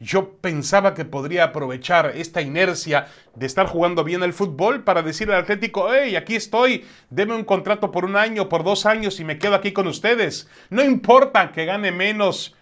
Yo 0.00 0.34
pensaba 0.34 0.94
que 0.94 1.04
podría 1.04 1.44
aprovechar 1.44 2.12
esta 2.14 2.40
inercia 2.40 3.08
de 3.34 3.46
estar 3.46 3.66
jugando 3.66 4.04
bien 4.04 4.22
el 4.22 4.32
fútbol 4.32 4.84
para 4.84 5.02
decirle 5.02 5.34
al 5.34 5.42
Atlético, 5.42 5.92
hey, 5.92 6.14
aquí 6.14 6.36
estoy, 6.36 6.84
deme 7.10 7.34
un 7.34 7.44
contrato 7.44 7.90
por 7.90 8.04
un 8.04 8.16
año, 8.16 8.48
por 8.48 8.62
dos 8.62 8.86
años 8.86 9.18
y 9.18 9.24
me 9.24 9.38
quedo 9.38 9.56
aquí 9.56 9.72
con 9.72 9.88
ustedes. 9.88 10.48
No 10.70 10.84
importa 10.84 11.50
que 11.50 11.64
gane 11.64 11.90
menos 11.90 12.54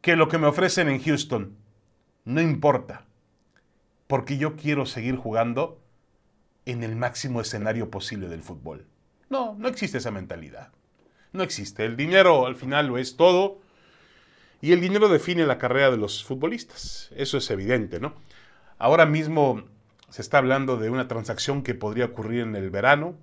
que 0.00 0.16
lo 0.16 0.28
que 0.28 0.38
me 0.38 0.46
ofrecen 0.46 0.88
en 0.88 1.02
Houston. 1.02 1.56
No 2.24 2.40
importa. 2.40 3.04
Porque 4.06 4.38
yo 4.38 4.56
quiero 4.56 4.86
seguir 4.86 5.16
jugando 5.16 5.80
en 6.66 6.82
el 6.82 6.96
máximo 6.96 7.40
escenario 7.40 7.90
posible 7.90 8.28
del 8.28 8.42
fútbol. 8.42 8.86
No, 9.28 9.54
no 9.58 9.68
existe 9.68 9.98
esa 9.98 10.10
mentalidad. 10.10 10.72
No 11.32 11.42
existe. 11.42 11.84
El 11.84 11.96
dinero 11.96 12.46
al 12.46 12.56
final 12.56 12.88
lo 12.88 12.98
es 12.98 13.16
todo 13.16 13.60
y 14.60 14.72
el 14.72 14.80
dinero 14.80 15.08
define 15.08 15.46
la 15.46 15.58
carrera 15.58 15.90
de 15.90 15.96
los 15.96 16.24
futbolistas. 16.24 17.10
Eso 17.14 17.38
es 17.38 17.50
evidente, 17.50 18.00
¿no? 18.00 18.14
Ahora 18.78 19.06
mismo 19.06 19.64
se 20.08 20.22
está 20.22 20.38
hablando 20.38 20.76
de 20.76 20.90
una 20.90 21.06
transacción 21.06 21.62
que 21.62 21.74
podría 21.74 22.06
ocurrir 22.06 22.40
en 22.40 22.56
el 22.56 22.70
verano, 22.70 23.14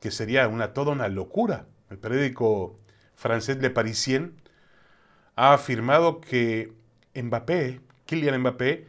que 0.00 0.10
sería 0.10 0.46
una, 0.46 0.72
toda 0.72 0.92
una 0.92 1.08
locura. 1.08 1.66
El 1.90 1.98
periódico 1.98 2.78
francés 3.16 3.58
Le 3.58 3.70
Parisien 3.70 4.34
ha 5.38 5.52
afirmado 5.52 6.20
que 6.20 6.72
Mbappé, 7.14 7.80
Kylian 8.06 8.40
Mbappé, 8.40 8.88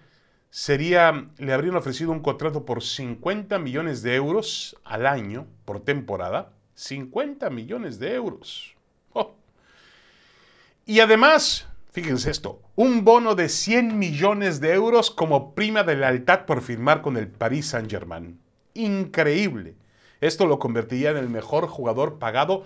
sería, 0.49 1.29
le 1.37 1.53
habrían 1.53 1.75
ofrecido 1.75 2.11
un 2.11 2.21
contrato 2.21 2.65
por 2.65 2.81
50 2.81 3.59
millones 3.59 4.01
de 4.01 4.15
euros 4.15 4.75
al 4.83 5.05
año 5.05 5.45
por 5.63 5.81
temporada. 5.81 6.51
50 6.73 7.51
millones 7.51 7.99
de 7.99 8.15
euros. 8.15 8.73
Y 10.87 11.01
además, 11.01 11.67
fíjense 11.91 12.31
esto, 12.31 12.63
un 12.75 13.05
bono 13.05 13.35
de 13.35 13.47
100 13.47 13.99
millones 13.99 14.59
de 14.59 14.73
euros 14.73 15.11
como 15.11 15.53
prima 15.53 15.83
de 15.83 15.97
lealtad 15.97 16.47
por 16.47 16.63
firmar 16.63 17.03
con 17.03 17.15
el 17.15 17.27
Paris 17.27 17.67
Saint-Germain. 17.67 18.39
Increíble. 18.73 19.75
Esto 20.19 20.47
lo 20.47 20.57
convertiría 20.57 21.11
en 21.11 21.17
el 21.17 21.29
mejor 21.29 21.67
jugador 21.67 22.17
pagado 22.17 22.63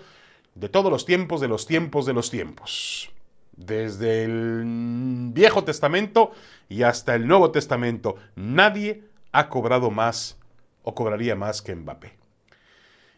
de 0.54 0.70
todos 0.70 0.90
los 0.90 1.04
tiempos, 1.04 1.42
de 1.42 1.48
los 1.48 1.66
tiempos, 1.66 2.06
de 2.06 2.14
los 2.14 2.30
tiempos. 2.30 3.13
Desde 3.56 4.24
el 4.24 4.64
Viejo 5.32 5.64
Testamento 5.64 6.32
y 6.68 6.82
hasta 6.82 7.14
el 7.14 7.26
Nuevo 7.26 7.50
Testamento, 7.52 8.16
nadie 8.34 9.04
ha 9.32 9.48
cobrado 9.48 9.90
más 9.90 10.38
o 10.82 10.94
cobraría 10.94 11.36
más 11.36 11.62
que 11.62 11.74
Mbappé. 11.74 12.24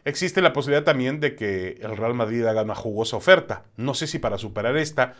Existe 0.05 0.41
la 0.41 0.53
posibilidad 0.53 0.85
también 0.85 1.19
de 1.19 1.35
que 1.35 1.79
el 1.81 1.97
Real 1.97 2.13
Madrid 2.13 2.45
haga 2.45 2.63
una 2.63 2.75
jugosa 2.75 3.17
oferta. 3.17 3.65
No 3.75 3.93
sé 3.93 4.07
si 4.07 4.19
para 4.19 4.37
superar 4.37 4.77
esta, 4.77 5.15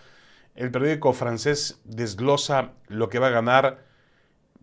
el 0.55 0.71
periódico 0.71 1.11
francés 1.13 1.81
desglosa 1.83 2.71
lo 2.87 3.09
que 3.09 3.19
va 3.19 3.27
a 3.27 3.31
ganar 3.31 3.85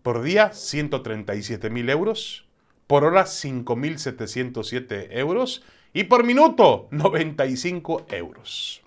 por 0.01 0.23
día 0.23 0.51
137 0.51 1.69
mil 1.69 1.89
euros, 1.89 2.47
por 2.87 3.03
hora 3.03 3.25
5.707 3.25 5.07
euros 5.11 5.63
y 5.93 6.05
por 6.05 6.23
minuto 6.23 6.87
95 6.91 8.07
euros. 8.09 8.81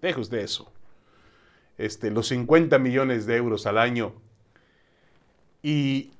Deje 0.00 0.20
usted 0.20 0.38
eso. 0.38 0.72
Este, 1.80 2.10
los 2.10 2.28
50 2.28 2.78
millones 2.78 3.24
de 3.24 3.36
euros 3.36 3.66
al 3.66 3.78
año 3.78 4.12
y 5.62 6.10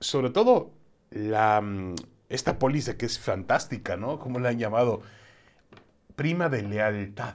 sobre 0.00 0.30
todo 0.30 0.72
mm, 1.10 1.94
esta 2.30 2.58
póliza 2.58 2.96
que 2.96 3.04
es 3.04 3.18
fantástica, 3.18 3.98
¿no? 3.98 4.18
Como 4.18 4.38
la 4.38 4.48
han 4.48 4.58
llamado, 4.58 5.02
prima 6.16 6.48
de 6.48 6.62
lealtad 6.62 7.34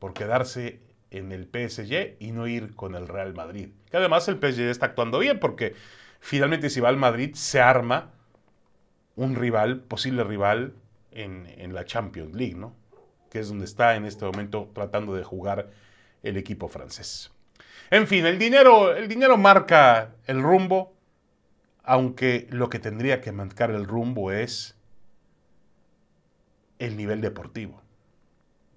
por 0.00 0.14
quedarse 0.14 0.80
en 1.12 1.30
el 1.30 1.44
PSG 1.44 2.16
y 2.18 2.32
no 2.32 2.48
ir 2.48 2.74
con 2.74 2.96
el 2.96 3.06
Real 3.06 3.34
Madrid. 3.34 3.68
Que 3.88 3.98
además 3.98 4.26
el 4.26 4.40
PSG 4.40 4.62
está 4.62 4.86
actuando 4.86 5.20
bien 5.20 5.38
porque 5.38 5.76
finalmente 6.18 6.70
si 6.70 6.80
va 6.80 6.88
al 6.88 6.96
Madrid 6.96 7.34
se 7.34 7.60
arma 7.60 8.10
un 9.14 9.36
rival, 9.36 9.78
posible 9.82 10.24
rival 10.24 10.74
en, 11.12 11.46
en 11.56 11.72
la 11.72 11.84
Champions 11.84 12.34
League, 12.34 12.56
¿no? 12.56 12.74
Que 13.30 13.38
es 13.38 13.48
donde 13.48 13.66
está 13.66 13.94
en 13.94 14.06
este 14.06 14.24
momento 14.24 14.72
tratando 14.74 15.14
de 15.14 15.22
jugar 15.22 15.70
el 16.22 16.36
equipo 16.36 16.68
francés. 16.68 17.30
En 17.90 18.06
fin, 18.06 18.24
el 18.24 18.38
dinero, 18.38 18.94
el 18.96 19.08
dinero 19.08 19.36
marca 19.36 20.14
el 20.26 20.42
rumbo, 20.42 20.94
aunque 21.82 22.46
lo 22.50 22.70
que 22.70 22.78
tendría 22.78 23.20
que 23.20 23.32
marcar 23.32 23.70
el 23.70 23.86
rumbo 23.86 24.32
es 24.32 24.76
el 26.78 26.96
nivel 26.96 27.20
deportivo. 27.20 27.82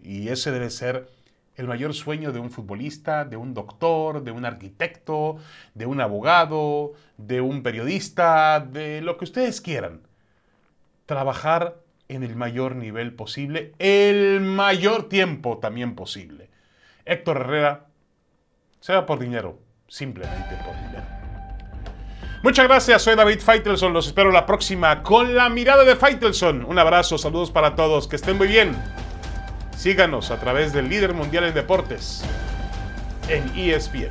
Y 0.02 0.30
ese 0.30 0.52
debe 0.52 0.70
ser 0.70 1.10
el 1.56 1.68
mayor 1.68 1.94
sueño 1.94 2.32
de 2.32 2.40
un 2.40 2.52
futbolista, 2.52 3.26
de 3.26 3.38
un 3.38 3.54
doctor, 3.54 4.24
de 4.24 4.32
un 4.32 4.46
arquitecto, 4.46 5.38
de 5.74 5.86
un 5.86 6.02
abogado, 6.02 6.94
de 7.18 7.42
un 7.42 7.64
periodista, 7.64 8.60
de 8.60 9.02
lo 9.02 9.18
que 9.18 9.26
ustedes 9.26 9.62
quieran. 9.62 10.02
Trabajar 11.06 11.78
en 12.08 12.24
el 12.24 12.36
mayor 12.36 12.76
nivel 12.76 13.14
posible, 13.14 13.74
el 13.80 14.42
mayor 14.42 15.10
tiempo 15.10 15.58
también 15.60 15.96
posible. 15.96 16.50
Héctor 17.06 17.38
Herrera, 17.38 17.86
sea 18.80 19.06
por 19.06 19.20
dinero, 19.20 19.60
simplemente 19.88 20.56
por 20.66 20.76
dinero. 20.76 21.06
Muchas 22.44 22.68
gracias, 22.68 23.02
soy 23.02 23.16
David 23.16 23.40
Faitelson, 23.40 23.94
los 23.94 24.08
espero 24.08 24.32
la 24.32 24.46
próxima 24.46 25.02
con 25.02 25.34
la 25.36 25.50
mirada 25.50 25.84
de 25.84 25.96
Faitelson. 25.96 26.66
Un 26.66 26.78
abrazo, 26.78 27.18
saludos 27.18 27.50
para 27.52 27.76
todos, 27.76 28.08
que 28.08 28.18
estén 28.18 28.38
muy 28.38 28.48
bien. 28.48 28.76
Síganos 29.76 30.32
a 30.32 30.40
través 30.40 30.74
del 30.74 30.90
líder 30.90 31.14
mundial 31.14 31.46
en 31.46 31.54
deportes 31.54 32.24
en 33.30 33.44
ESPN. 33.56 34.10